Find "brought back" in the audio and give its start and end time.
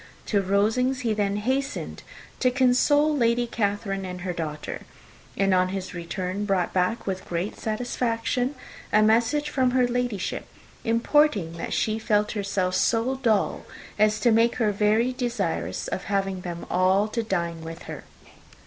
6.43-7.05